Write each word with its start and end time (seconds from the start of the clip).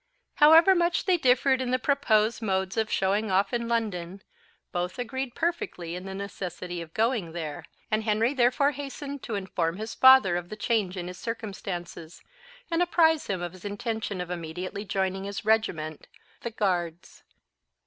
However 0.37 0.73
much 0.73 1.05
they 1.05 1.17
differed 1.17 1.61
in 1.61 1.69
the 1.69 1.77
proposed 1.77 2.41
modes 2.41 2.75
of 2.75 2.89
showing 2.91 3.29
off 3.29 3.53
in 3.53 3.67
London, 3.67 4.23
both 4.71 4.97
agreed 4.97 5.35
perfectly 5.35 5.95
in 5.95 6.05
the 6.05 6.15
necessity 6.15 6.81
of 6.81 6.95
going 6.95 7.33
there, 7.33 7.65
and 7.91 8.03
Henry 8.03 8.33
therefore 8.33 8.71
hastened 8.71 9.21
to 9.21 9.35
inform 9.35 9.77
his 9.77 9.93
father 9.93 10.37
of 10.37 10.49
the 10.49 10.55
change 10.55 10.97
in 10.97 11.07
his 11.07 11.19
circumstances, 11.19 12.23
and 12.71 12.81
apprise 12.81 13.27
him 13.27 13.43
of 13.43 13.51
his 13.53 13.63
intention 13.63 14.19
of 14.21 14.31
immediately 14.31 14.83
joining 14.83 15.25
his 15.25 15.45
regiment, 15.45 16.07
the 16.41 16.49
Guards. 16.49 17.21